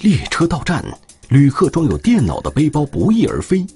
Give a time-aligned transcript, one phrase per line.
[0.00, 0.84] 列车到站，
[1.28, 3.66] 旅客装有电脑的背包不翼而飞。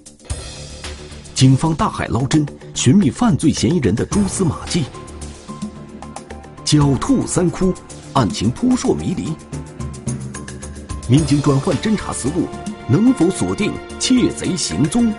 [1.34, 4.84] 警方大海捞针，寻觅犯罪嫌疑人的蛛丝马迹。
[6.64, 7.74] 狡兔三窟，
[8.12, 9.32] 案情扑朔迷离。
[11.08, 12.46] 民警转换侦查思路，
[12.86, 15.12] 能否锁定窃贼行踪？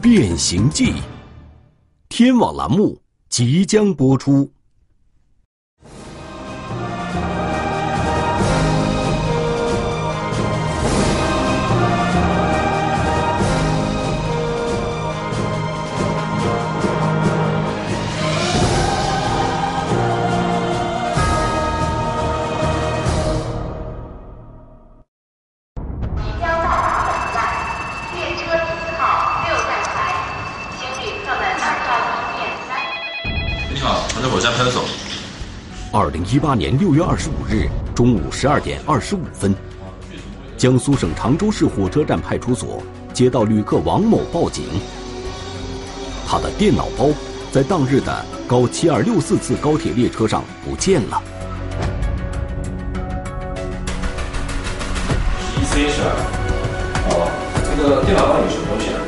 [0.00, 0.92] 变形记，
[2.08, 2.96] 天网栏目
[3.28, 4.48] 即将播出。
[36.00, 39.52] 二零一八年六月二十五日中午十二点二十五分，
[40.56, 42.80] 江苏省常州市火车站派出所
[43.12, 44.64] 接到旅客王某报警，
[46.24, 47.08] 他的电脑包
[47.50, 51.20] 在当日的高七二六四次高铁列车上不见了。
[55.60, 56.02] 一 C 是，
[57.10, 57.28] 哦，
[57.76, 59.02] 这个电脑包里什么东西啊？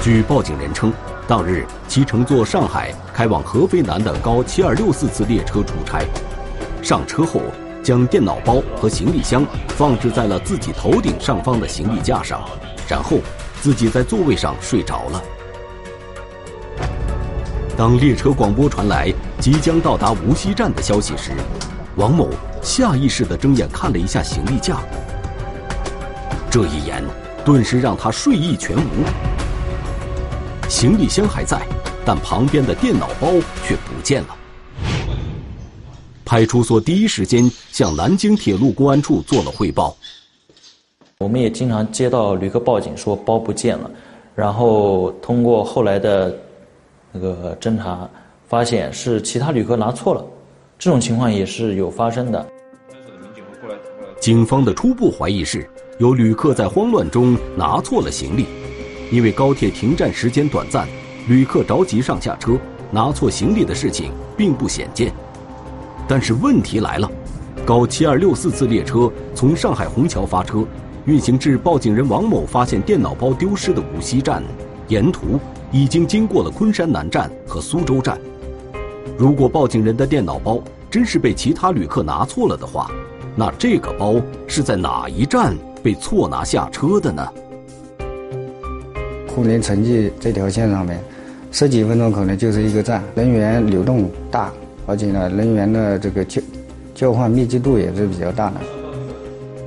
[0.00, 0.92] 据报警人称。
[1.26, 6.04] 当日，其乘坐上海开往合肥南的高七二六四次列车出差，
[6.80, 7.42] 上车后
[7.82, 12.48] 将电脑包和行李箱放置在了自己头顶上方的行李架上，
[12.88, 13.18] 然后
[13.60, 15.20] 自己在座位上睡着了。
[17.76, 21.32] 当列车广播传来即将到达无锡站的消息时，
[21.96, 22.30] 王某
[22.62, 24.76] 下意识地睁眼看了一下行李架，
[26.48, 27.02] 这一眼
[27.44, 29.02] 顿时让他睡意全无。
[30.68, 31.60] 行李箱还在，
[32.08, 33.32] 但旁边的电脑包
[33.66, 34.36] 却不见了。
[36.24, 39.94] 派出所第一时间向南京铁路公安处做了汇报。
[41.18, 43.90] 我们也经常接到旅客报警说包不见了，
[44.34, 46.34] 然后通过后来的
[47.12, 48.08] 那个侦查，
[48.46, 50.24] 发现是其他旅客拿错了，
[50.78, 52.46] 这种情况也是有发生的。
[54.18, 55.68] 警方的初步怀疑是
[55.98, 58.46] 有旅客在慌乱中拿错了行李。
[59.12, 60.88] 因为高铁停站时间短暂，
[61.28, 62.58] 旅客着急上下车，
[62.90, 65.12] 拿错行李的事情并不鲜见。
[66.08, 67.10] 但是问题来了，
[67.66, 70.64] 高七二六四次列车从上海虹桥发车，
[71.04, 74.42] 运行至报警人王某发现电脑包丢失的无锡站，
[74.88, 75.38] 沿途
[75.70, 78.18] 已经经过了昆山南站和苏州站。
[79.18, 82.90] 如果报警人的电脑包真是被其他旅客拿错了的话，
[83.36, 84.14] 那这个包
[84.46, 87.28] 是在哪一站被错拿下车的呢？
[89.28, 91.00] 沪宁城际这条线上面，
[91.50, 94.52] 十几分钟可能就是一个站，人员流动大，
[94.86, 96.40] 而且呢，人员的这个交
[96.94, 98.56] 交换密集度也是比较大的。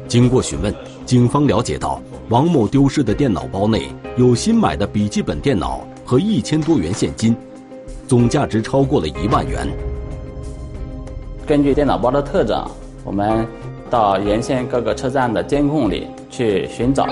[0.08, 0.74] 经过询问，
[1.06, 7.36] 警方了解到，王某丢失的电脑包内有新买的笔记本电脑和一千多元现金，
[8.08, 9.68] 总价值超过了一万元。
[11.48, 12.64] 根据电脑包的特征，
[13.04, 13.46] 我们
[13.90, 17.08] 到沿线各个车站的监控里去寻找。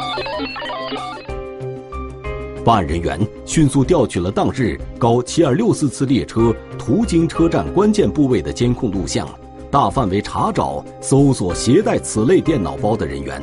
[2.64, 9.28] 办案人员迅速调取了当日高七二六四次列车途经车站关键部位的监控录像，
[9.72, 13.42] 大范围查找、搜索携带此类电脑包的人员。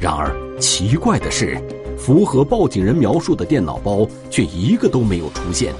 [0.00, 1.58] 然而，奇怪的是，
[1.96, 5.72] 符合报警人描述的电脑包却一个都没有出现。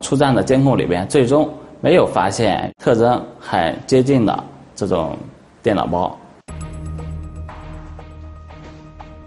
[0.00, 1.48] 出站的监控里边，最终
[1.80, 4.44] 没有发现特征很接近的
[4.74, 5.16] 这种
[5.62, 6.18] 电脑包。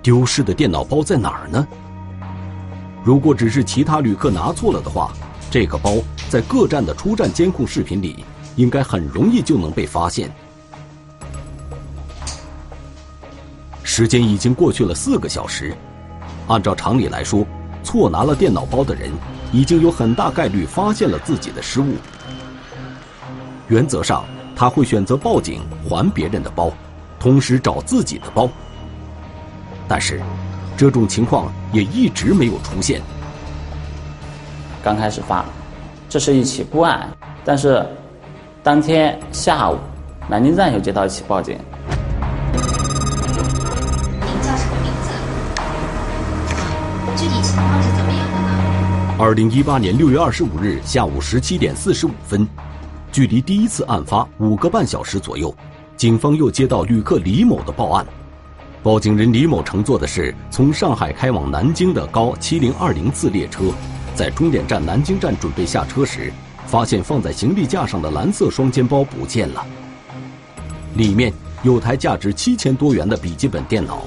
[0.02, 1.68] 丢失的电脑包在哪儿呢？
[3.04, 5.12] 如果只是其他旅客拿错了的话，
[5.52, 5.96] 这个包
[6.30, 8.26] 在各站的出站监控视频里，
[8.56, 10.32] 应该很容易就能被发现。
[13.84, 15.76] 时间已经过去了四个小时，
[16.47, 17.46] 按照常理来说，
[17.84, 19.12] 错拿了电脑包的人
[19.52, 21.96] 已经有很大概率发现了自己的失误。
[23.68, 24.26] 原则上，
[24.56, 26.72] 他会选择报警还别人的包，
[27.20, 28.50] 同时找自己的包。
[29.93, 30.22] 但是，
[30.78, 33.02] 这种情况也一直没有出现。
[34.82, 35.43] 刚开始发，
[36.08, 37.09] 这是一起孤案，
[37.43, 37.85] 但是
[38.64, 39.78] 当天下午，
[40.29, 41.58] 南京站又接到一起报警。
[44.22, 45.11] 您叫什么名字？
[47.17, 49.16] 具体情况是怎么样的呢？
[49.20, 52.47] 二零一八年六月二十五日下午十七点四十五分，
[53.11, 55.53] 距离第一次案发五个半小时左右，
[55.97, 58.08] 警方又接到旅客李某的报案。
[58.84, 63.66] 报警人李某乘坐的是从上海开往南京的高七零二零次列车，
[64.16, 66.34] 在终点站南京站准备下车时，
[66.66, 69.64] 发现放在行李架上的蓝色双肩包不见了，
[70.96, 71.32] 里面
[71.62, 74.02] 有台价值七千多元的笔记本电脑。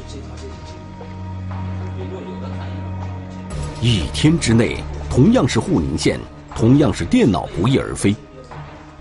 [3.81, 6.19] 一天之内，同样是沪宁线，
[6.53, 8.13] 同样是电脑不翼而飞，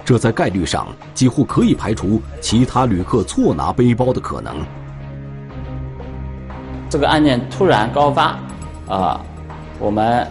[0.06, 4.64] 这在概率上几乎可以排除其他旅客错拿背包的可能。
[6.94, 8.40] 这个案件突然高发，
[8.88, 9.20] 啊，
[9.80, 10.28] 我们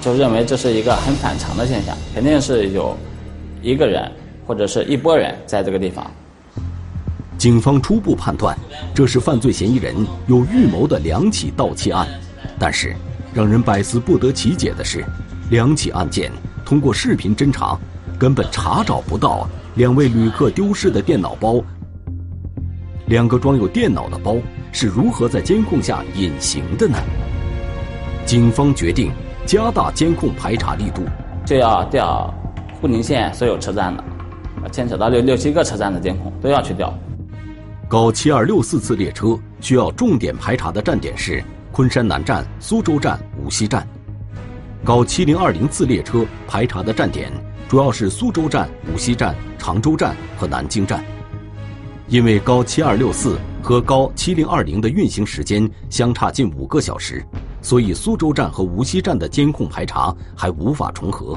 [0.00, 2.96] 就认为这是一个很反常的现象，肯定是有
[3.60, 4.08] 一个人
[4.46, 6.08] 或者是一拨人在这个地方。
[7.36, 8.56] 警方初步判断，
[8.94, 12.06] 这是犯罪嫌疑人有预谋的两起盗窃案。
[12.56, 12.94] 但是，
[13.34, 15.04] 让人百思不得其解的是，
[15.50, 16.30] 两起案件
[16.64, 17.76] 通过视频侦查，
[18.16, 21.60] 根本查找不到两位旅客丢失的电脑包。
[23.06, 24.36] 两个装有电脑的包
[24.72, 26.96] 是如何在监控下隐形的呢？
[28.24, 29.12] 警方决定
[29.44, 31.02] 加大监控排查力度，
[31.44, 32.32] 就要调
[32.80, 34.02] 沪宁县所有车站的，
[34.70, 36.92] 牵扯到六六七个车站的监控都要去调。
[37.88, 43.82] 高七二六四次列车需要重点排查的站点是昆山南站、苏州站、无锡站；
[44.82, 47.30] 高七零二零次列车排查的站点
[47.68, 51.04] 主要是苏州站、无锡站、常州站和南京站。
[52.08, 57.24] 因为高七二六四和高七零二零的运行时间相差近五个小时，
[57.62, 61.36] 所以苏州站和无锡站的监控排查还无法重合。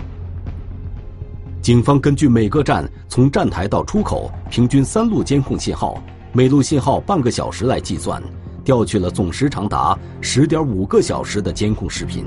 [1.61, 6.01] 警方根据每个站从站台到出口平均三路监控信号，
[6.33, 8.21] 每路信号半个小时来计算，
[8.65, 12.25] 调取了总时长达十点五个小时的监控视频。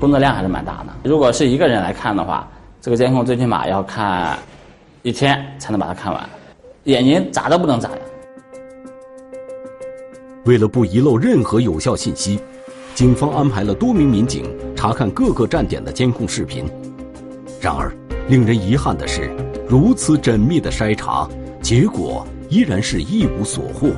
[0.00, 0.92] 工作量还是蛮大的。
[1.04, 2.48] 如果是一个人来看的话，
[2.80, 4.36] 这个监控最起码要看。
[5.02, 6.28] 一天才能把它看完，
[6.84, 7.98] 眼睛眨都不能眨呀。
[10.44, 12.40] 为了不遗漏任何有效信息，
[12.94, 16.64] 警方安排了多名民警查看各个站点的监控视频。
[17.60, 17.92] 然而，
[18.28, 19.30] 令人遗憾的是，
[19.68, 21.28] 如此缜密的筛查，
[21.62, 23.90] 结果依然是一无所获。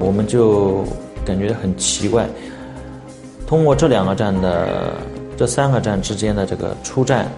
[0.00, 0.84] 我们就
[1.24, 2.28] 感觉很奇怪，
[3.46, 4.94] 通过这两个站的
[5.36, 7.30] 这三个站之间的这个出站。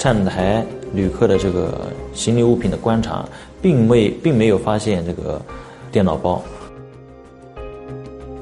[0.00, 0.64] 站台
[0.94, 3.22] 旅客的这个行李物品的观察，
[3.60, 5.38] 并未并没有发现这个
[5.92, 6.42] 电脑包。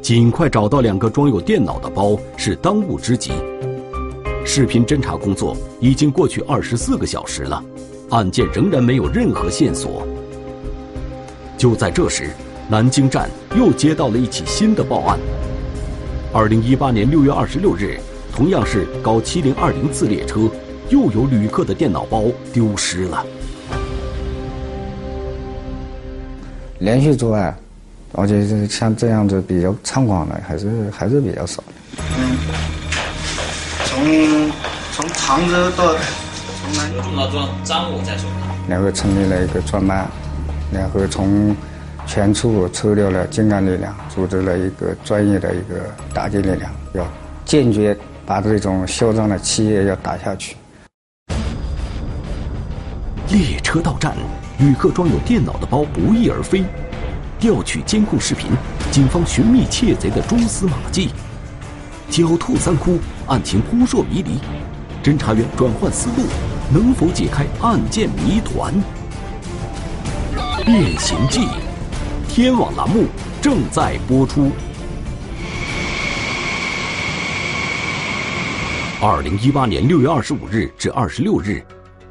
[0.00, 3.32] 尽快找到两个装有电脑的包是当务之急。
[4.44, 7.60] 视频侦查工作已经过去二十四个小时了，
[8.10, 10.06] 案件仍然没有任何线索。
[11.56, 12.30] 就在这时，
[12.70, 15.18] 南京站又接到了一起新的报案。
[16.32, 17.98] 二零一八年六月二十六日，
[18.32, 20.48] 同样是高七零二零次列车。
[20.90, 23.24] 又有旅客的电脑包丢失了。
[26.78, 27.56] 连续作案，
[28.12, 32.02] 而且是像这样子比较猖狂的，还是还是比较少的。
[32.18, 32.38] 嗯，
[33.84, 34.50] 从
[34.92, 35.94] 从常州到
[36.60, 38.48] 从南京到庄赃物在手上。
[38.68, 40.06] 然后成立了一个专班，
[40.72, 41.56] 然后从
[42.06, 45.80] 全处抽调了精干力量，组织了一个专业的一个
[46.14, 47.06] 打击力量，要
[47.44, 50.54] 坚决把这种嚣张的企业要打下去。
[53.30, 54.16] 列车到站，
[54.58, 56.64] 旅客装有电脑的包不翼而飞。
[57.38, 58.50] 调取监控视频，
[58.90, 61.10] 警方寻觅窃贼的蛛丝马迹。
[62.10, 64.40] 狡兔三窟，案情扑朔迷离。
[65.04, 66.26] 侦查员转换思路，
[66.72, 68.72] 能否解开案件谜团？
[70.64, 71.40] 《变形记》，
[72.28, 73.04] 天网栏目
[73.42, 74.50] 正在播出。
[79.02, 81.62] 二零一八年六月二十五日至二十六日。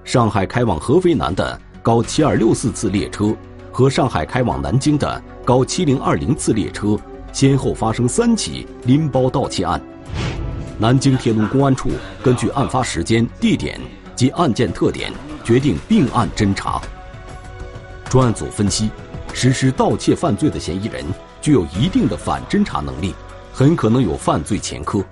[0.08, 3.36] 上海开往合肥南的高七二六四次列车
[3.74, 6.98] 和上海开往南京的高七零二零次列车
[7.34, 9.82] 先后发生三起拎包盗窃案。
[10.80, 11.90] 南京铁路公安处
[12.24, 13.78] 根据案发时间、地点
[14.16, 15.12] 及案件特点，
[15.44, 16.82] 决定并案侦查。
[18.10, 18.90] 专案组分析，
[19.34, 21.04] 实施盗窃犯罪的嫌疑人
[21.42, 23.14] 具有一定的反侦查能力，
[23.52, 25.04] 很可能有犯罪前科。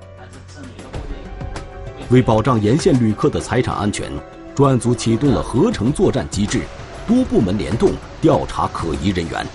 [2.09, 4.09] 为保障沿线旅客的财产安全。
[4.55, 6.61] 专案组启动了合成作战机制，
[7.05, 9.45] 多部门联动调查可疑人员。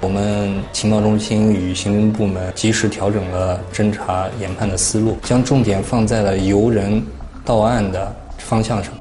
[0.00, 7.00] 我们情报中心与刑侦部门及时调整了侦查研判的思路，将重点放在了由人
[7.44, 8.92] 到案的方向上。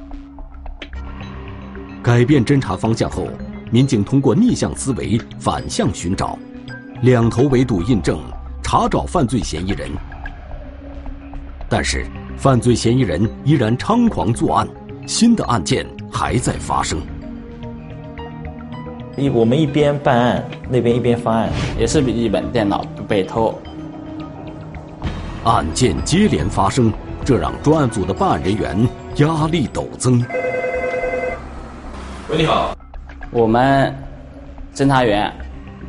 [2.04, 3.28] 改变侦查方向后，
[3.72, 6.38] 民警通过逆向思维反向寻找，
[7.02, 8.22] 两头围堵印证，
[8.62, 9.90] 查找犯罪嫌疑人。
[11.68, 12.06] 但是。
[12.38, 14.68] 犯罪嫌疑人依然猖狂作案，
[15.08, 17.00] 新的案件还在发生。
[19.18, 21.50] 一我们一边办案，那边一边发案，
[21.80, 23.58] 也是笔记本电脑被偷。
[25.44, 26.92] 案件接连发生，
[27.24, 28.88] 这让专案组的办案人员
[29.18, 30.24] 压力陡增。
[32.30, 32.78] 喂，你好。
[33.32, 33.94] 我们
[34.74, 35.32] 侦查员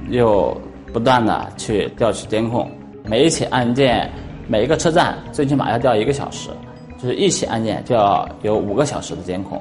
[0.08, 0.58] 又
[0.92, 2.70] 不断的去调取监控，
[3.04, 4.10] 每一起案件，
[4.48, 6.50] 每一个车站最起码要调一个小时，
[6.98, 9.60] 就是一起案件就要有五个小时的监控。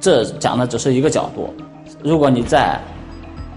[0.00, 1.52] 这讲的只是一个角度，
[2.02, 2.80] 如果你在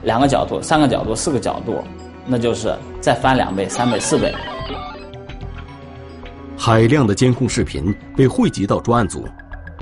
[0.03, 1.83] 两个角度、三个角度、四个角度，
[2.25, 4.33] 那就是再翻两倍、三倍、四倍。
[6.57, 9.27] 海量的监控视频被汇集到专案组，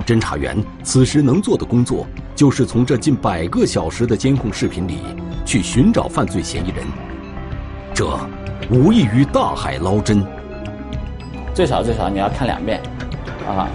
[0.04, 4.98] 侦查员此时能做的工作，就是从这近百个小时的监控视频里
[5.46, 6.84] 去寻找犯罪嫌疑人。
[7.94, 8.06] 这
[8.70, 10.22] 无异于大海捞针。
[11.54, 12.80] 最少最少你要看两遍，
[13.46, 13.68] 啊，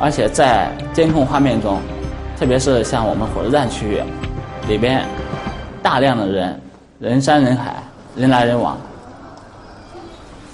[0.00, 1.80] 而且在监控画面中，
[2.36, 4.02] 特别是像我们火车站区域
[4.66, 5.06] 里边，
[5.80, 6.60] 大量的人，
[6.98, 7.76] 人山人海，
[8.16, 8.76] 人来人往。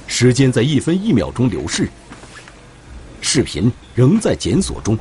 [0.07, 1.89] 时间在一分一秒钟流逝，
[3.23, 4.99] 视频仍在检索中。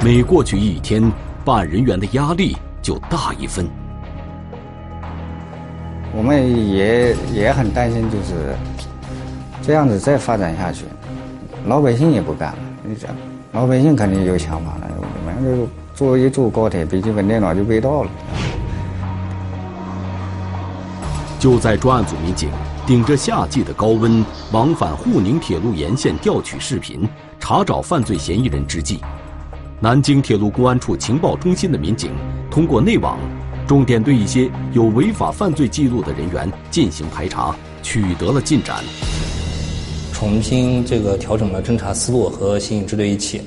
[0.00, 1.02] 每过去一天，
[1.44, 3.68] 办案人员的压力就大一分。
[6.14, 8.56] 我们也也很担心，就是
[9.62, 10.84] 这样子再发展下去，
[11.66, 12.58] 老百姓也不干了。
[12.82, 13.06] 你这，
[13.52, 18.10] 老百姓肯定有想法了，我们就坐一坐高铁，笔记本电脑就被盗了。
[21.38, 22.50] 就在专案组民警。
[22.86, 28.98] 顶着夏季的高温，往返沪宁铁路沿线调取视频、查找犯罪嫌疑人之际，
[29.78, 32.10] 南京铁路公安处情报中心的民警
[32.50, 33.16] 通过内网，
[33.64, 38.82] 重点对一些有违法犯罪记录的人员进行排查，取得了进展。
[40.20, 43.40] 重新这个调整了侦查思路和刑警支队一起，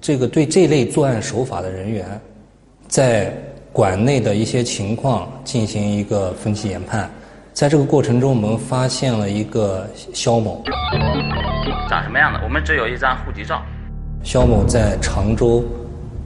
[0.00, 2.06] 这个对这类作案手法的人员，
[2.86, 3.34] 在
[3.72, 7.10] 馆内的一些情况进行一个分析研判。
[7.52, 10.62] 在这个过程中，我们发现了一个肖某，
[11.90, 12.38] 长什么样的？
[12.44, 13.60] 我们只有一张户籍照。
[14.22, 15.64] 肖某在常州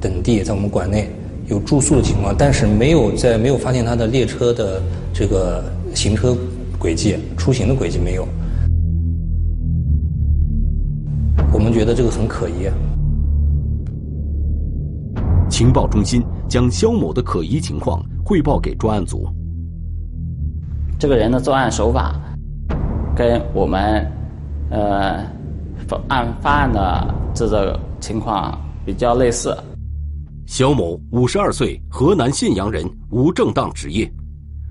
[0.02, 1.08] 等地，在我们馆内
[1.46, 4.82] 有住宿的情况，但是没有在没有发现他的列车的
[5.14, 6.36] 这个行车
[6.78, 8.28] 轨迹、出行的轨迹没有。
[11.58, 12.70] 我们觉得这个很可疑。
[15.50, 19.26] 情报中心将肖某的可疑情况汇报给专案组。
[21.00, 22.14] 这个人的作案手法，
[23.16, 24.08] 跟我们，
[24.70, 25.26] 呃，
[26.06, 29.52] 案发案的这个情况比较类似。
[30.46, 34.08] 肖某，五十二岁，河南信阳人，无正当职业，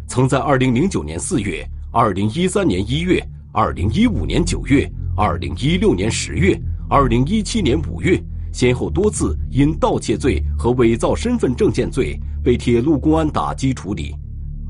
[0.08, 6.58] 曾在二零零九年四月、二零一三年一月、二零一五年九月、二零一六年十月、
[6.90, 8.18] 二零一七年五月，
[8.54, 14.16] 先后多次因盗窃罪和伪造身份证件罪被铁路公安打击处理。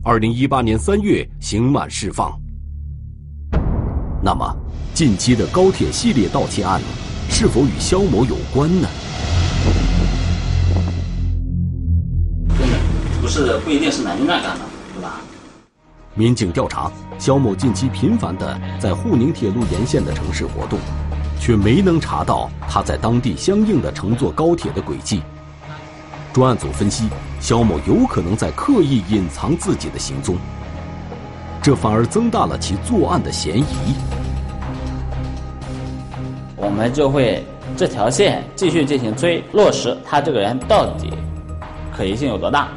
[0.03, 2.35] 二零一八年三月刑满释放。
[4.19, 4.43] 那么，
[4.95, 6.81] 近期的高铁系列盗窃案
[7.29, 8.87] 是否与肖某有关呢？
[12.57, 12.79] 真的
[13.21, 15.21] 不是不一定是南京站干的，对吧？
[16.15, 20.79] 民警调查，肖某近期频繁的在沪宁铁路沿线的城市活动，
[21.39, 25.21] 却没能查到他在当地相应的乘坐高铁的轨迹。
[26.33, 30.35] 专案组分析，肖某有可能在刻意隐藏自己的行踪，
[31.61, 33.65] 这反而增大了其作案的嫌疑。
[36.55, 37.43] 我们就会
[37.75, 41.11] 这条线继续进行追，落实他这个人到底
[41.95, 42.67] 可疑性有多大。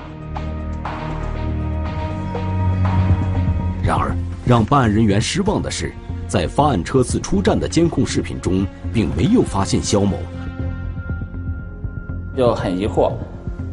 [3.83, 5.93] 然而，让办案人员失望的是，
[6.31, 10.17] 在发案车次出站的监控视频中，并没有发现肖某，
[12.37, 13.11] 就很疑惑。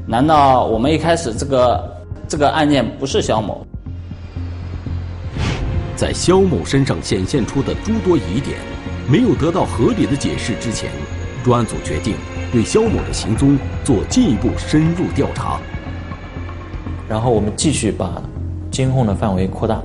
[0.08, 1.98] 难道我们一开始这个
[2.28, 3.64] 这个案件不是肖某？
[5.96, 8.58] 在肖某身上显现出的诸多疑点
[9.08, 10.90] 没有得到合理的解释之前，
[11.44, 12.16] 专案组决定
[12.52, 15.60] 对肖某的行踪做进一步深入调查。
[17.08, 18.20] 然后我们继续把
[18.72, 19.80] 监控的范围扩大。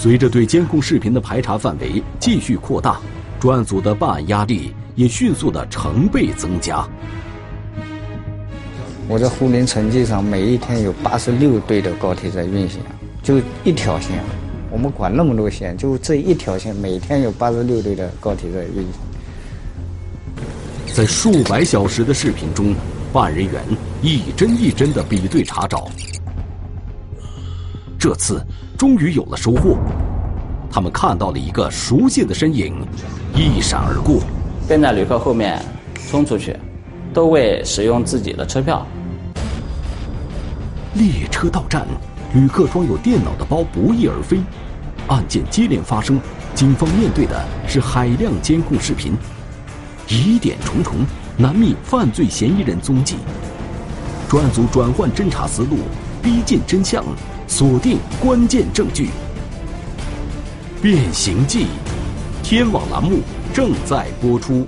[0.00, 3.00] 随着对监控视频的排查范围继续扩大，
[3.40, 6.86] 专案组的办案压力也迅速的成倍增加。
[9.08, 12.80] 我在沪宁城际上，每一天有八十六对的高铁在运行，
[13.24, 14.22] 就一条线。
[14.70, 18.92] 我们管那么多线，就这一条线，每天有八十六对的高铁在运行。
[20.94, 22.72] 在数百小时的视频中，
[23.12, 23.60] 办案人员
[24.00, 25.90] 一帧一帧的比对查找。
[27.98, 28.40] 这次
[28.78, 29.76] 终于有了收获，
[30.70, 32.76] 他们看到了一个熟悉的身影，
[33.34, 34.20] 一闪而过，
[34.68, 35.60] 跟在旅客后面
[36.08, 36.56] 冲出去，
[37.12, 38.86] 都为使用自己的车票。
[40.94, 41.84] 列车到站，
[42.32, 44.38] 旅客装有电脑的包不翼而飞。
[45.08, 46.20] 案件接连发生，
[46.54, 49.12] 警方面对的是海量监控视频，
[50.06, 50.94] 疑点重重，
[51.36, 53.16] 难觅犯罪嫌疑人踪迹。
[54.28, 55.78] 专案组转换侦查思路，
[56.22, 57.04] 逼近真相，
[57.48, 59.08] 锁定关键证据。
[60.80, 61.66] 变形记，
[62.42, 63.20] 天网栏目
[63.52, 64.64] 正在播出。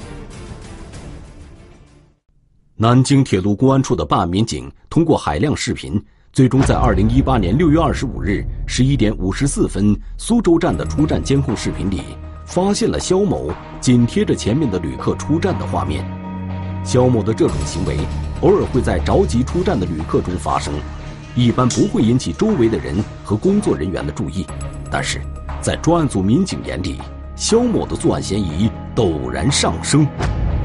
[2.75, 12.01] 南京铁路公安处的办案民警通过海量视频，最终在二零一八年六月二十五日十一点五十四分，苏州站的出站监控视频里，
[12.47, 16.03] 发现了肖某紧贴着前面的旅客出站的画面。
[16.83, 17.99] 肖某的这种行为，
[18.41, 20.73] 偶尔会在着急出站的旅客中发生，
[21.35, 24.47] 一般不会引起周围的人和工作人员的注意。
[24.91, 25.21] 但是，
[25.61, 27.01] 在专案组民警眼里，
[27.37, 30.07] 肖某的作案嫌疑陡然上升。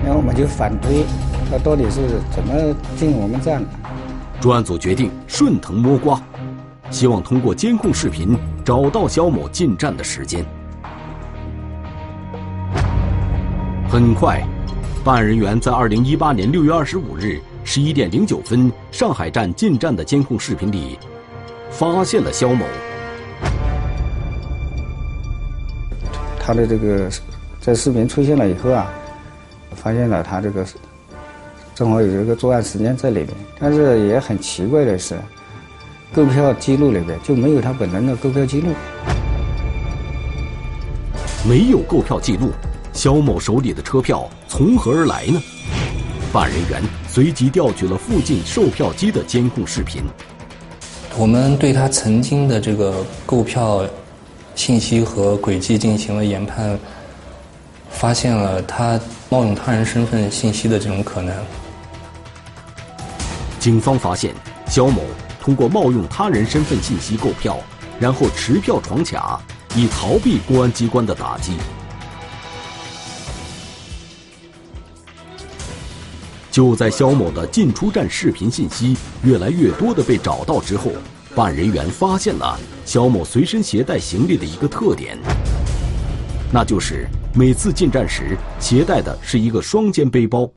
[0.03, 1.05] 然后我们就反推，
[1.49, 2.53] 他到底是怎么
[2.95, 3.69] 进我们站的？
[4.41, 6.21] 专案组决定顺藤摸瓜，
[6.91, 10.45] 希望通过监控视频找到肖某进站的时间。
[13.89, 14.45] 很快，
[15.03, 20.99] 办案人员在二零一八年六月二十五日十一点零九分上海站进站的监控视频里，
[21.71, 22.63] 发现了肖某。
[26.39, 27.09] 他的这个
[27.59, 28.87] 在视频出现了以后啊，
[29.75, 30.63] 发现了他这个
[31.73, 33.29] 正好有这个作案时间在里面，
[33.59, 35.17] 但是也很奇怪的是，
[36.13, 38.67] 购票记录里边就没有他本人的购票记录。
[41.49, 42.51] 没有购票记录，
[42.93, 45.41] 肖某手里的车票从何而来呢？
[46.31, 46.83] 办案人员
[47.15, 50.03] 随即调取了附近售票机的监控视频。
[51.17, 53.85] 我们对他曾经的这个购票。
[54.53, 56.79] 信息和轨迹进行了研判，
[57.89, 58.97] 发现了他
[59.29, 61.35] 冒用他人身份信息的这种可能。
[63.59, 64.33] 警方发现，
[64.67, 65.01] 肖某
[65.41, 67.57] 通过冒用他人身份信息购票，
[67.99, 69.41] 然后持票闯卡，
[69.75, 71.57] 以逃避公安机关的打击。
[76.55, 80.89] 就在肖某的进出站视频信息越来越多的被找到之后。
[81.35, 85.17] 办案人员发现了肖某随身携带行李的一个特点，
[86.53, 90.49] 那就是每次进站时携带的是一个双肩背包，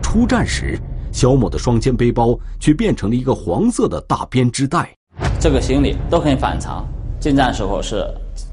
[0.00, 0.78] 出站时
[1.10, 4.94] 肖某的双肩背包却变成了一个黄色的大编织袋。
[5.40, 6.86] 这个行李都很反常，
[7.18, 8.06] 进站时候是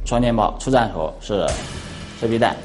[0.03, 1.45] 双肩包，出站时候是
[2.19, 2.57] 蛇皮袋。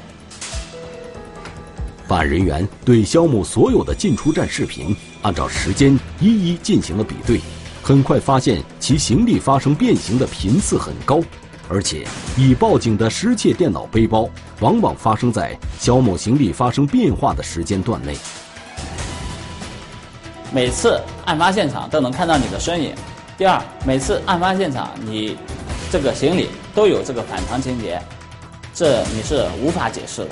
[2.11, 7.39] 办案人员对肖某所有的进出站视频按照时间一一进行了比对。
[7.81, 11.21] 很快发现其行李发生变形的频次很高，
[11.69, 18.17] 而且已报警的失窃电脑背包往往发生在肖某行李发生变化的时间段内。
[20.51, 22.93] 每次案发现场都能看到你的身影。
[23.37, 25.37] 第二，每次案发现场你
[25.89, 28.01] 这个行李都有这个反常情节，
[28.73, 30.31] 这你是无法解释的。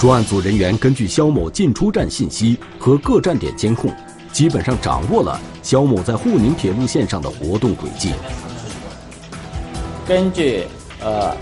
[0.00, 3.94] 专案组人员根据肖某进出站信息和各站点监控。
[4.32, 8.14] 基本上掌握了肖某在沪宁铁路线上的活动轨迹。
[10.08, 10.64] 根据
[11.02, 11.36] 呃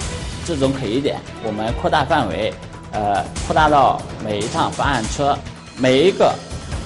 [0.45, 2.53] 这种可疑点，我们扩大范围，
[2.91, 5.39] 呃扩大到每一趟发案车、
[5.77, 6.35] 每一个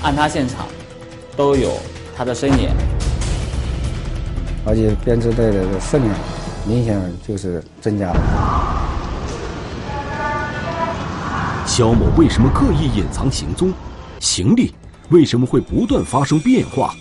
[0.02, 0.66] 案发现场
[1.34, 1.72] 都有
[2.14, 2.68] 他的身影。
[4.66, 6.14] 而且编织袋的分量
[6.66, 8.61] 明显就是增加了。
[11.74, 13.72] 肖某为什么刻意隐藏行踪？
[14.20, 14.74] 行李？
[15.08, 16.94] 为什么会不断发生变化？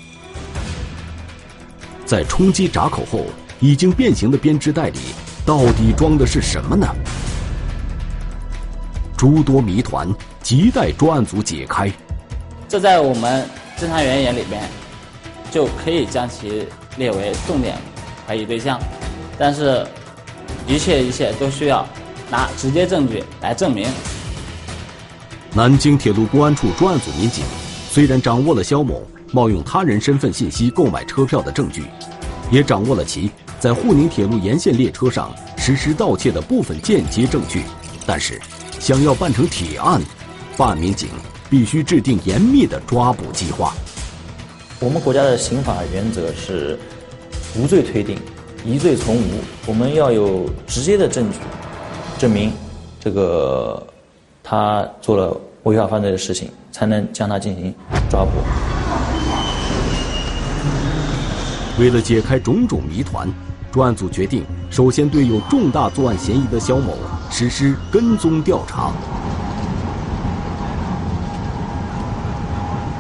[2.06, 3.26] 在冲击闸口后，
[3.60, 5.00] 已经变形的编织袋里
[5.46, 6.88] 到底装的是什么呢？
[9.18, 10.08] 诸多谜团
[10.42, 11.92] 亟待专案组解开。
[12.70, 13.46] 这在我们
[13.78, 14.64] 侦查员眼里边，
[15.52, 17.76] 就可以将其列为重点
[18.26, 18.80] 怀疑对象。
[19.38, 19.86] 但是，
[20.66, 21.86] 一切一切都需要
[22.30, 23.90] 拿直接证据来证明。
[25.54, 27.44] 南京铁路公安处专案组民警。
[27.90, 31.84] 虽然掌握了肖某冒用他人身份信息购买车票的证据，
[32.50, 37.64] 也掌握了其在沪宁铁路沿线列车上实施盗窃的部分间接证据，
[38.06, 38.42] 但是，
[38.80, 40.02] 想要办成铁案，
[40.56, 41.10] 办案民警
[41.50, 43.74] 必须制定严密的抓捕计划。
[44.80, 46.80] 我们国家的刑法原则是
[47.58, 48.18] 无罪推定，
[48.66, 49.44] 疑罪从无。
[49.66, 51.38] 我们要有直接的证据，
[52.18, 52.54] 证明
[53.02, 53.86] 这个
[54.44, 55.36] 他做了。
[55.64, 57.72] 违法犯罪的事情，才能将他进行
[58.10, 58.32] 抓捕。
[61.80, 63.32] 为了解开种种谜团，
[63.72, 66.98] 专案组决定首先对有重大作案嫌疑的肖某
[67.30, 68.92] 实施跟踪调查。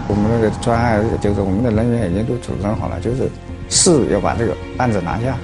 [0.08, 3.28] 我们那个专案就是我们的人员已经都组织好了，就是
[3.70, 5.36] 是要把这个案子拿下。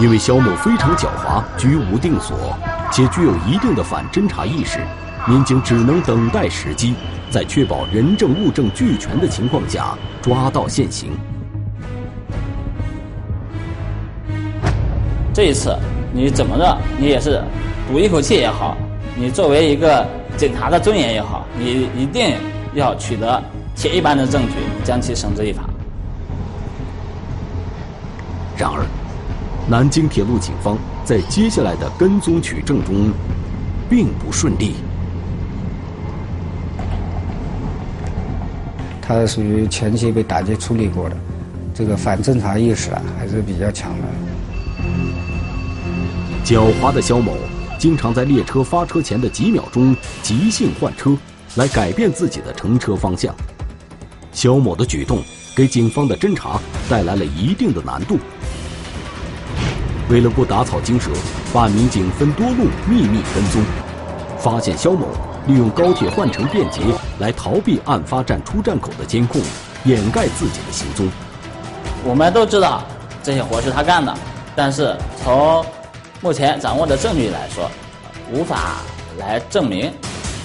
[0.00, 2.56] 因为肖某非常狡猾，居无定所，
[2.92, 4.78] 且具有一定的反侦查意识，
[5.26, 6.94] 民警只能等待时机，
[7.30, 11.10] 在确保人证物证俱全的情况下抓到现行。
[15.34, 15.76] 这一次，
[16.12, 17.42] 你怎么着，你也是
[17.86, 18.76] 赌一口气也好，
[19.14, 22.34] 你作为一个警察的尊严也好，你一定
[22.72, 23.42] 要取得
[23.74, 25.64] 铁一般的证据，将其绳之以法。
[28.56, 28.86] 然而。
[29.68, 33.12] 南京铁路警方在接下来的跟踪取证中，
[33.88, 34.74] 并不顺利。
[39.00, 41.16] 他属于前期被打击处理过的，
[41.72, 44.08] 这个反侦查意识啊还是比较强的。
[46.44, 47.36] 狡猾的肖某
[47.78, 51.16] 经常在列车发车前的几秒钟即兴换车，
[51.54, 53.32] 来改变自己的乘车方向。
[54.32, 55.22] 肖某的举动
[55.54, 58.18] 给警方的侦查带来了一定的难度。
[60.08, 61.10] 为了不打草惊蛇，
[61.52, 63.60] 办案民警分多路秘密跟踪，
[64.38, 65.08] 发现肖某
[65.48, 66.80] 利用高铁换乘便捷
[67.18, 69.42] 来逃避案发站出站口的监控，
[69.84, 71.08] 掩盖自己的行踪。
[72.04, 72.84] 我们都知道
[73.20, 74.16] 这些活是他干的，
[74.54, 75.64] 但是从
[76.20, 77.68] 目前掌握的证据来说，
[78.32, 78.76] 无法
[79.18, 79.92] 来证明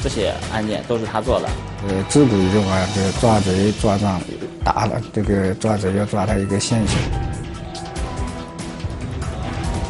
[0.02, 1.48] 这些案件都是他做的。
[1.88, 4.20] 呃，自古一句话，就是抓贼抓赃，
[4.64, 6.98] 打了，这个抓贼要抓他一个现行。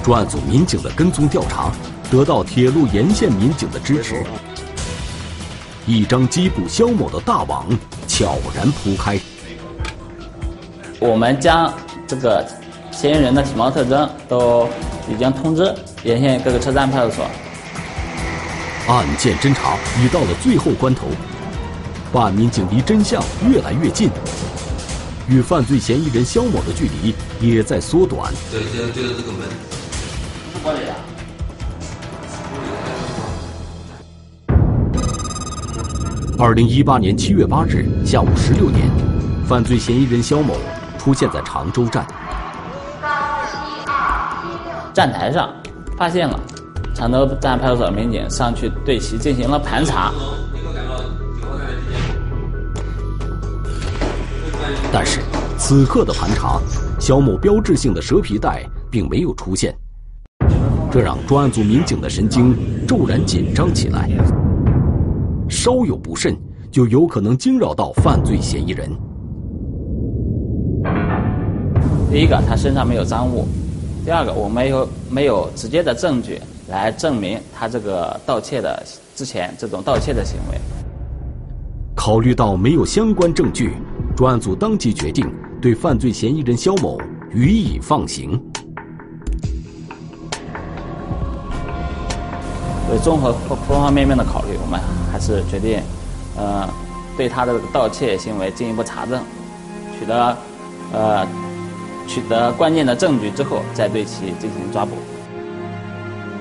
[0.03, 1.71] 专案组民警的跟踪调查，
[2.09, 4.23] 得到铁路沿线民警的支持，
[5.85, 7.67] 一张缉捕肖某的大网
[8.07, 9.19] 悄然铺开。
[10.99, 11.71] 我们将
[12.07, 12.43] 这个
[12.91, 14.67] 嫌疑人的体貌特征都
[15.07, 17.25] 已经通知沿线各个车站派出所。
[18.87, 21.05] 案件侦查已到了最后关头，
[22.11, 24.09] 办案民警离真相越来越近，
[25.27, 28.33] 与犯罪嫌疑人肖某的距离也在缩短。
[28.51, 29.47] 对，现在对着这个门。
[36.37, 38.87] 二零一八年七月八日下午十六点，
[39.47, 40.55] 犯罪嫌疑人肖某
[40.99, 42.05] 出现在常州站
[44.93, 45.49] 站台上，
[45.97, 46.39] 发现了
[46.93, 50.11] 常州站派出所民警上去对其进行了盘查。
[54.93, 55.21] 但是
[55.57, 56.61] 此刻的盘查，
[56.99, 59.75] 肖某标志性的蛇皮袋并没有出现。
[60.91, 62.53] 这让专案组民警的神经
[62.85, 64.09] 骤然紧张起来，
[65.49, 66.35] 稍有不慎，
[66.69, 68.91] 就有可能惊扰到犯罪嫌疑人。
[72.11, 73.45] 第一个，他身上没有赃物；
[74.03, 78.83] 第二个，我没有没有直接的证据来证明他这个盗窃的
[79.15, 80.57] 之前这种盗窃的行为。
[81.95, 83.75] 考虑到没有相关证据，
[84.13, 85.25] 专案组当即决定
[85.61, 86.99] 对犯罪嫌疑人肖某
[87.31, 88.37] 予以放行。
[92.91, 94.77] 为综合方方方面面的考虑，我们
[95.11, 95.81] 还是决定，
[96.35, 96.67] 呃，
[97.15, 99.23] 对他的盗窃行为进一步查证，
[99.97, 100.37] 取得，
[100.91, 101.25] 呃，
[102.05, 104.97] 取得关键的证据之后，再对其进行抓捕。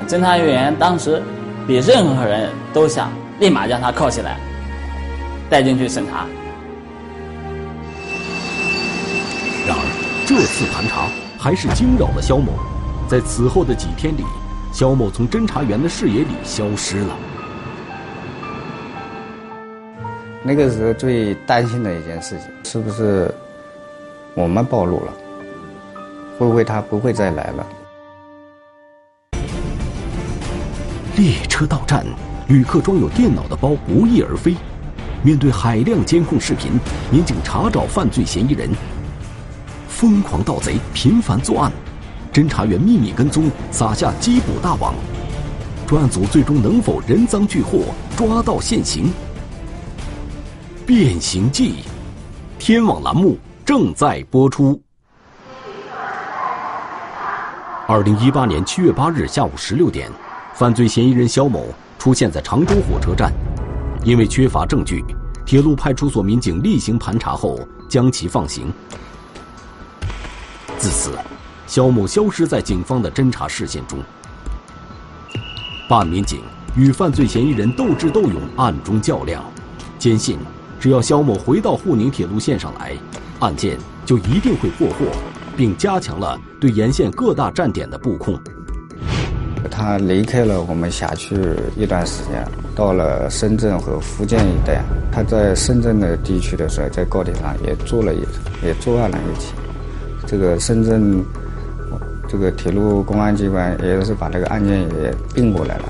[0.08, 1.22] 侦查人员当时
[1.68, 4.36] 比任何人都想立马将他铐起来，
[5.48, 6.26] 带进去审查。
[9.68, 11.06] 然而，这次盘查
[11.38, 12.52] 还是惊扰了肖某，
[13.06, 14.24] 在此后的几天里。
[14.72, 17.16] 肖某从侦查员的视野里消失了。
[20.42, 23.32] 那个时候最担心的一件事情，是不是
[24.34, 25.12] 我们暴露了？
[26.38, 27.66] 会不会他不会再来了？
[31.16, 32.06] 列车到站，
[32.48, 34.56] 旅客装有电脑的包不翼而飞。
[35.22, 36.72] 面对海量监控视频，
[37.10, 38.70] 民警查找犯罪嫌疑人。
[39.86, 41.70] 疯狂盗贼频繁作案。
[42.32, 44.94] 侦查员秘密跟踪，撒下缉捕大网。
[45.86, 49.12] 专案组最终能否人赃俱获，抓到现行？
[50.86, 51.76] 变形记，
[52.58, 54.80] 天网栏目正在播出。
[57.88, 60.08] 二零一八年七月八日下午十六点，
[60.54, 61.66] 犯罪嫌疑人肖某
[61.98, 63.32] 出现在常州火车站，
[64.04, 65.04] 因为缺乏证据，
[65.44, 68.72] 铁路派出所民警例行盘查后将其放行。
[70.78, 71.18] 自此。
[71.70, 74.00] 肖某消失在警方的侦查视线中，
[75.88, 76.40] 办案民警
[76.74, 79.44] 与犯罪嫌疑人斗智斗勇，暗中较量，
[79.96, 80.36] 坚信
[80.80, 82.96] 只要肖某回到沪宁铁路线上来，
[83.38, 85.06] 案件就一定会破获，
[85.56, 88.36] 并加强了对沿线各大站点的布控。
[89.70, 91.38] 他离开了我们辖区
[91.76, 94.82] 一段时间，到了深圳和福建一带。
[95.12, 98.18] 他在深圳的地区的时候，在高铁上也做了一
[98.60, 99.52] 也作案了一起。
[100.26, 101.24] 这个深圳
[102.30, 105.84] 这个铁路公安机关也是把这个案件也并过来了。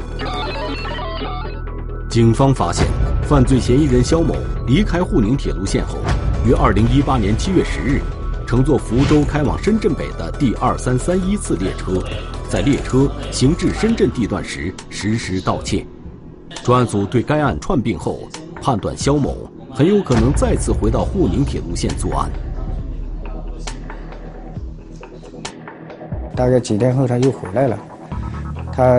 [2.09, 2.87] 警方发现，
[3.23, 4.35] 犯罪嫌疑人肖某
[4.67, 5.99] 离开沪宁铁路线后，
[6.47, 8.01] 于二零一八年七月十日，
[8.47, 12.03] 乘坐福州开往深圳北的第二三三一次列车。
[12.49, 15.87] 在列车行至深圳地段时实施盗窃，
[16.65, 18.27] 专案组对该案串并后，
[18.63, 22.31] 判断肖某很有可能再次回到沪宁铁路线作案。
[26.41, 27.79] 大概几天后他又回来了，
[28.73, 28.99] 他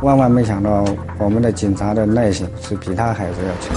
[0.00, 0.82] 万万没想到
[1.18, 3.76] 我们的警察的耐心是比他还是要强。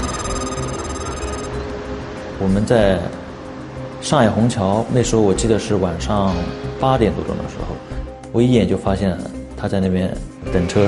[2.40, 2.98] 我们在
[4.02, 6.34] 上海虹桥那时候，我记得是晚上
[6.80, 7.76] 八点多钟的时候。
[8.32, 9.18] 我一眼就发现
[9.58, 10.10] 他在那边
[10.54, 10.88] 等车。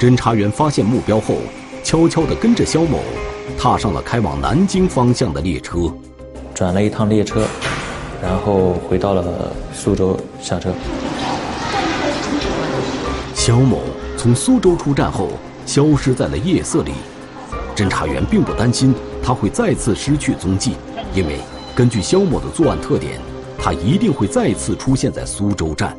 [0.00, 1.34] 侦查员发现目标后，
[1.82, 3.00] 悄悄地跟着肖某，
[3.58, 5.92] 踏上了开往南京方向的列车。
[6.54, 7.46] 转了一趟列车，
[8.22, 10.72] 然后回到了苏州下车。
[13.34, 13.80] 肖某
[14.16, 15.28] 从苏州出站后，
[15.66, 16.92] 消失在了夜色里。
[17.74, 18.94] 侦查员并不担心。
[19.26, 20.76] 他会再次失去踪迹，
[21.14, 21.38] 因为
[21.74, 23.18] 根据肖某的作案特点，
[23.58, 25.96] 他一定会再次出现在苏州站。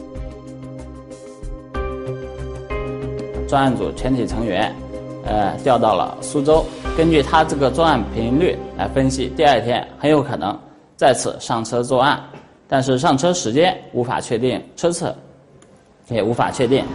[3.47, 4.75] 专案组全体成员，
[5.25, 6.63] 呃，调到了苏州，
[6.97, 10.57] 根据他这个作案频率来分析，第二天很有可能
[10.95, 12.23] 再次上车作案，
[12.69, 15.13] 但是上车时间无法确定，车次
[16.07, 16.85] 也无法确定。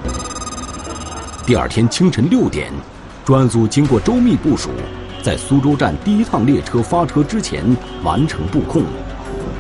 [1.47, 2.73] 第二天清晨六点，
[3.27, 4.71] 专案组经过周密部署。
[5.23, 7.63] 在苏州站第一趟列车发车之前
[8.03, 8.83] 完成布控，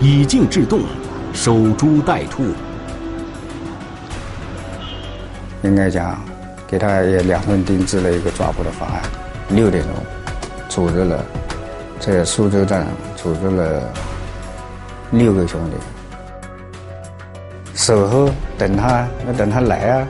[0.01, 0.81] 以静制动，
[1.35, 2.45] 守株待兔。
[5.63, 6.19] 应该讲，
[6.67, 9.03] 给他也两份定制了一个抓捕的方案。
[9.51, 9.93] 六点钟，
[10.71, 11.23] 组织了
[11.99, 13.83] 在苏州站组织了
[15.11, 15.77] 六个兄弟
[17.75, 20.09] 守候等他，要等他来啊。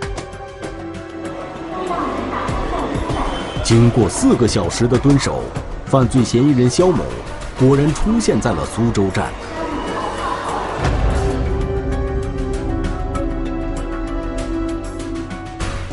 [3.64, 5.42] 经过四个小时的蹲守，
[5.86, 7.04] 犯罪嫌疑人肖某
[7.58, 9.26] 果然出现在了苏州站。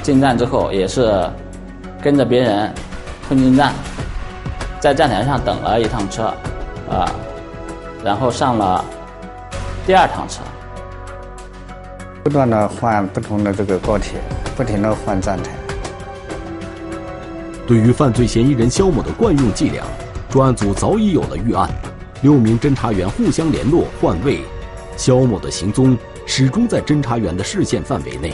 [0.03, 1.29] 进站之后也是
[2.01, 2.73] 跟着别人
[3.29, 3.73] 混进站，
[4.79, 6.25] 在站台上等了一趟车，
[6.89, 7.09] 啊，
[8.03, 8.85] 然后上了
[9.85, 10.41] 第二趟车，
[12.23, 14.19] 不断的换不同的这个高铁，
[14.55, 15.49] 不停的换站台。
[17.65, 19.83] 对于犯罪嫌疑人肖某的惯用伎俩，
[20.29, 21.69] 专案组早已有了预案。
[22.21, 24.41] 六名侦查员互相联络换位，
[24.95, 28.33] 肖某的行踪始终在侦查员的视线范围内。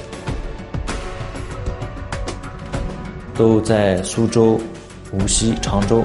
[3.33, 4.61] 都在苏州、
[5.13, 6.03] 无锡、常州、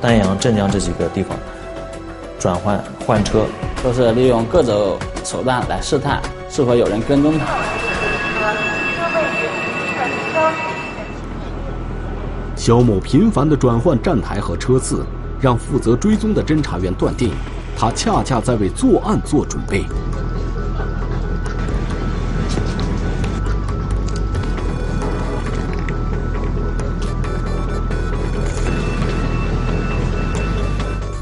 [0.00, 1.36] 丹阳、镇江这几个地方
[2.38, 3.44] 转换换车，
[3.84, 7.44] 都是利用各种手段来试探是否有人跟踪他。
[12.56, 15.04] 肖某频繁的转换站台和车次，
[15.38, 17.32] 让负责追踪的侦查员断定，
[17.76, 19.84] 他恰恰在为作案做准备。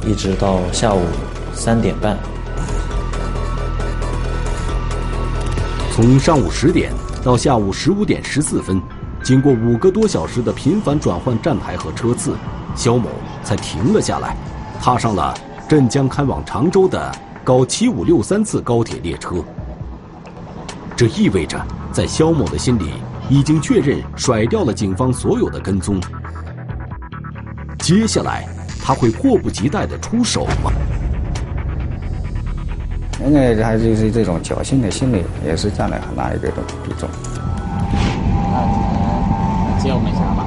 [0.07, 1.01] 一直到下午
[1.55, 2.19] 三点半，
[5.93, 8.81] 从上午十点到下午十五点十四分。
[9.23, 12.37] 经过五个多小时的频繁转换站台和车次，
[12.77, 13.09] 肖某
[13.43, 14.37] 才停了下来，
[14.79, 15.35] 踏上了
[15.67, 17.11] 镇江开往常州的
[17.43, 19.37] 高七五六三次高铁列车。
[20.95, 21.59] 这意味着，
[21.91, 22.91] 在肖某的心里，
[23.31, 25.99] 已经确认甩掉了警方所有的跟踪。
[27.79, 28.47] 接下来，
[28.87, 30.71] 他会迫不及待的出手吗？
[33.19, 37.09] 现在还就是这种侥幸的心理，也是占了很大一个比重。
[39.83, 40.45] 接我们一下吧。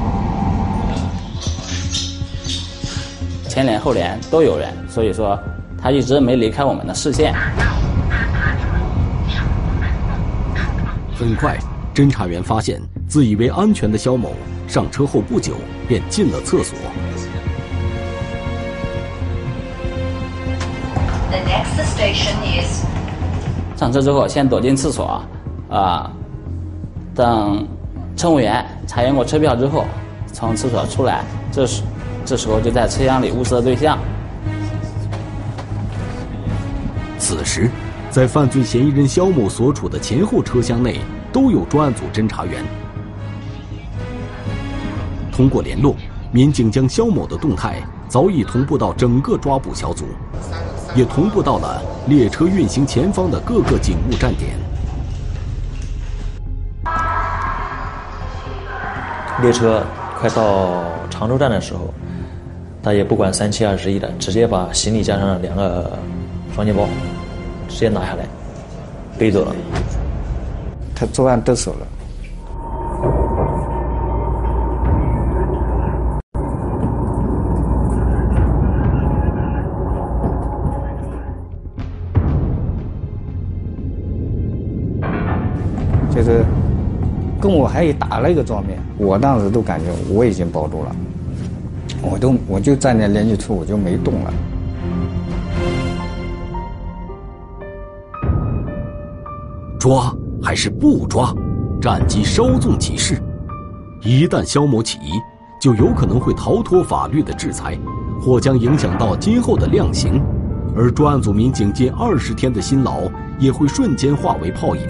[3.49, 5.39] 前脸后脸都有人，所以说
[5.81, 7.33] 他一直没离开我们的视线。
[11.17, 11.57] 很快，
[11.95, 14.35] 侦查员发现自以为安全的肖某
[14.67, 15.55] 上车后不久
[15.87, 16.77] 便进了厕所。
[23.75, 25.21] 上车之后先躲进厕所，
[25.69, 26.11] 啊，
[27.13, 27.67] 等。
[28.15, 29.85] 乘务员查验过车票之后，
[30.33, 31.83] 从厕所出来，这时
[32.25, 33.99] 这时候就在车厢里物色对象。
[37.19, 37.69] 此时，
[38.09, 40.99] 在犯罪嫌疑人肖某所处的前后车厢内
[41.31, 42.65] 都有专案组侦查员。
[45.31, 45.95] 通过联络，
[46.31, 50.05] 民警将肖某的动态早已同步到整个抓捕小组，
[50.97, 54.57] 也同步到了列车运行前方的各个警务站点。
[59.43, 59.85] 列车
[60.19, 61.93] 快到常州站的时候，
[62.81, 65.91] 他也不管三七二十一的，直接把行李架上的两个
[66.55, 66.87] 双肩包
[67.69, 68.25] 直接拿下来，
[69.19, 69.55] 背走了。
[70.95, 71.85] 他作案得手了。
[87.77, 90.95] 跟我还打了一个照面，我当时都感觉我已经保住了，
[92.01, 94.33] 我都我就站在联系处，我就没动了。
[99.79, 100.11] 抓
[100.41, 101.31] 还是不抓？
[101.79, 103.21] 战机稍纵即逝，
[104.01, 105.11] 一旦肖某起疑，
[105.61, 107.77] 就有可能会逃脱法律的制裁，
[108.19, 110.19] 或将影响到今后的量刑，
[110.75, 113.03] 而专案组民警近二十天的辛劳
[113.37, 114.81] 也会瞬间化为泡影。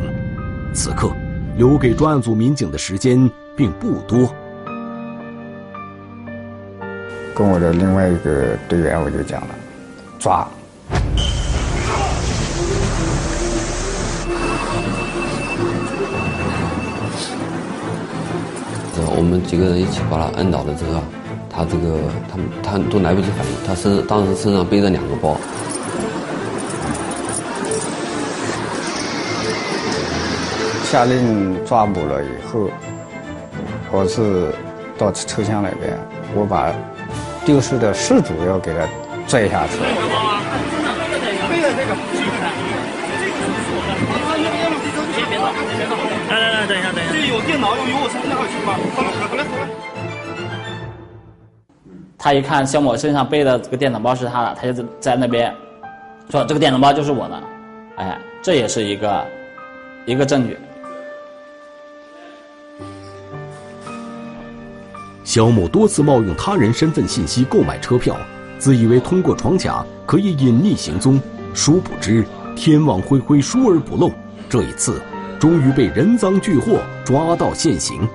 [0.73, 1.11] 此刻，
[1.57, 4.31] 留给专案组民警的时间并不多。
[7.35, 9.47] 跟我的另外一个队员我就讲了，
[10.19, 10.47] 抓。
[19.15, 21.01] 我们几个人一起把他摁倒了之后，
[21.49, 21.97] 他这个
[22.29, 25.35] 他他都来不及反应，他身当时身上背着两个包。
[30.89, 32.69] 下令抓捕了以后，
[33.91, 34.53] 我是
[34.97, 35.99] 到车厢那边，
[36.33, 36.73] 我把
[37.45, 38.87] 丢失的失主要给他
[39.27, 39.73] 拽下车。
[41.49, 41.91] 背的这个，
[45.11, 45.35] 这个
[46.31, 47.11] 来来来，等一下，等一下。
[47.11, 48.79] 这有电脑，有有我身份证号去吗？
[48.95, 49.67] 好了，好了，好了。
[52.17, 55.53] 他一看肖某身上背的这个电脑包是他的，他就在那边
[56.29, 57.43] 说这个电脑包就是我的，
[57.97, 59.25] 哎，这也是一个
[60.05, 60.57] 一个证据。
[65.27, 68.15] 肖某多次冒用他人身份信息购买车票，
[68.57, 71.19] 自以为通过闯卡可以隐匿行踪，
[71.53, 74.09] 殊不知天网恢恢，疏而不漏。
[74.47, 75.01] 这一次，
[75.37, 78.07] 终于被人赃俱获，抓到现行。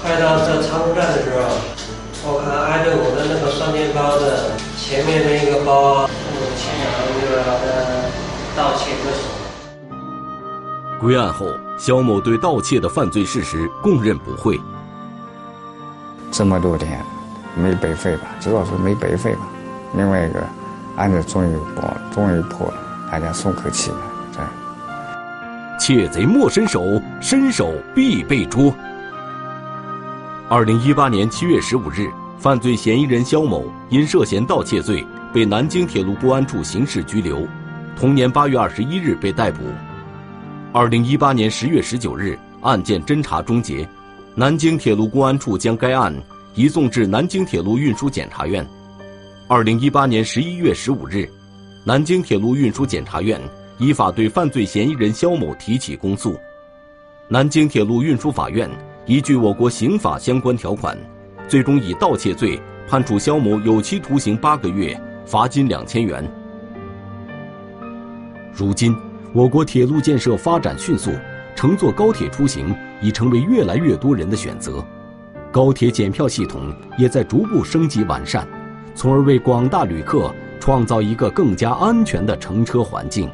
[0.00, 1.54] 快到这仓库站的时候，
[2.24, 6.08] 我看挨着我的那个双肩包的前面那个包，我
[6.56, 8.08] 牵了那个呃
[8.56, 9.20] 盗窃歌手。
[10.98, 11.44] 归案后，
[11.78, 14.58] 肖某对盗窃的犯罪事实供认不讳。
[16.36, 17.00] 这么多天
[17.56, 18.22] 没白费吧？
[18.40, 19.42] 主要是没白费吧。
[19.96, 20.42] 另外一个
[20.96, 22.74] 案子终于破，终于破了，
[23.08, 23.96] 大家松口气了。
[24.32, 24.40] 这
[25.78, 28.74] 窃贼莫伸手，伸手必被捉。
[30.48, 37.46] 二零一八年七月十五日，犯罪嫌疑人肖某因涉嫌盗窃罪被南京铁路公安处刑事拘留，
[37.96, 39.62] 同年八月二十一日被逮捕。
[40.72, 43.88] 二零一八年十月十九日，案件侦查终结。
[44.36, 46.12] 南京铁路公安处将该案
[46.56, 48.66] 移送至南京铁路运输检察院。
[49.46, 51.30] 二零一八年十一月十五日，
[51.84, 53.40] 南京铁路运输检察院
[53.78, 56.36] 依法对犯罪嫌疑人肖某提起公诉。
[57.28, 58.68] 南京铁路运输法院
[59.06, 60.98] 依据我国刑法相关条款，
[61.46, 66.28] 最终以盗窃罪判处肖某有期徒刑八个月，罚金两千元。
[68.52, 68.96] 如今，
[69.32, 71.12] 我国铁路建设发展迅速，
[71.54, 74.84] 乘坐高铁出行已成为越来越多人的选择，
[75.52, 78.46] 高铁检票系统也在逐步升级完善，
[78.94, 83.30] 从而为广大旅客创造一个更加安全的乘车环境。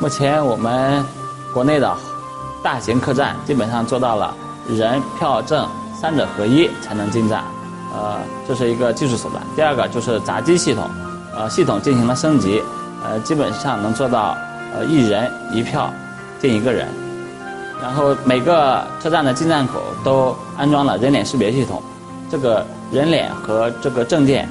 [0.00, 1.04] 目前我们
[1.52, 1.96] 国内的
[2.62, 4.34] 大型客栈基本上做到了
[4.68, 5.68] 人、票、证
[6.00, 7.42] 三者合一才能进站，
[7.94, 9.42] 呃，这是一个技术手段。
[9.56, 10.84] 第二个就是闸机系统，
[11.34, 12.62] 呃，系统进行了升级，
[13.02, 14.36] 呃，基本上能做到
[14.74, 15.90] 呃一人一票
[16.38, 16.88] 进一个人。
[17.86, 21.80] 然后每个车站的进站口都安装了人脸识别系统，
[22.28, 24.48] 这个人脸和这个证件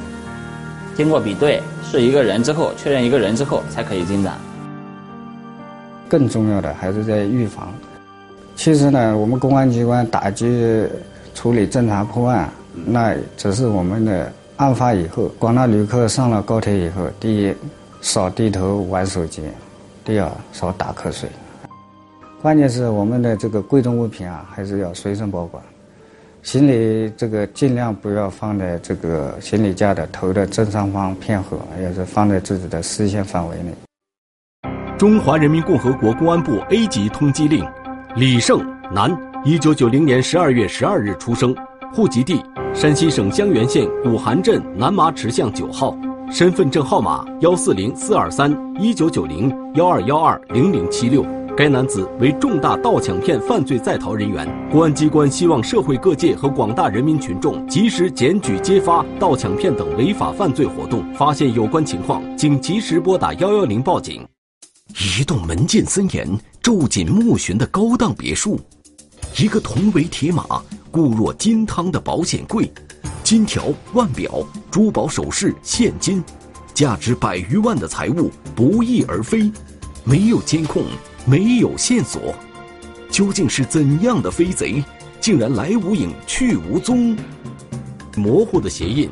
[0.96, 4.36] 经过比对是一个人之后，确认一个人之后才可以进站。
[6.08, 7.68] 更重要的还是在预防。
[8.56, 10.88] 其实呢，我们公安机关打击、
[11.34, 12.50] 处理、侦查、破案，
[12.86, 17.54] 那只是我们的案发以后，广大旅客上了高铁以后，第一
[18.00, 19.42] 少低头玩手机，
[20.06, 21.28] 第二少打瞌睡。
[22.46, 25.64] 关键是我们的这个贵重物品啊，还是要随身保管。
[26.44, 33.74] 行李这个尽量不要放在这个行李架的头的正上方偏后，要是放在自己的视线范围内。
[34.96, 37.66] 中华人民共和国公安部 A 级通缉令：
[38.16, 39.10] 李胜，男，
[39.44, 41.56] 一九九零年十二月十二日出生，
[41.96, 42.40] 户籍地
[42.76, 45.98] 山西省襄垣县古韩镇南麻池巷九号，
[46.30, 51.26] 身份证号码幺四零四二三一九九零幺二幺二零零七六。
[51.58, 64.28] 该男子为重大盗抢骗犯罪在逃人员，公安机关希望社会各界和广大人民群众及时检举揭发盗抢骗等违法犯罪活动，发现有关情况，请及时拨打幺幺零报警。
[65.18, 66.28] 一栋门禁森严、
[66.62, 68.60] 皱紧木巡的高档别墅，
[69.38, 70.44] 一个铜围铁马、
[70.92, 72.70] 固若金汤的保险柜，
[73.24, 76.22] 金条、腕表、珠宝首饰、现金，
[76.74, 79.50] 价值百余万的财物不翼而飞，
[80.04, 80.84] 没有监控。
[81.28, 82.36] 没有线索，
[83.10, 84.84] 究竟是怎样的飞贼，
[85.20, 87.18] 竟然来无影去无踪？
[88.16, 89.10] 模糊的鞋印，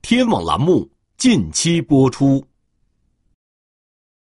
[0.00, 2.44] 天网栏目近期播出。